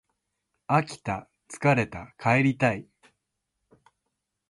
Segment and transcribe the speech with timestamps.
[0.67, 2.87] 飽きた疲れた帰りたい